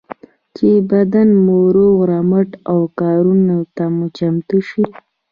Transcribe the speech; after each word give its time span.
چې 0.55 0.69
بدن 0.91 1.29
مو 1.45 1.57
روغ 1.75 1.95
رمټ 2.11 2.49
او 2.71 2.79
کارونو 2.99 3.57
ته 3.75 3.85
چمتو 4.17 4.57
شي. 4.69 4.83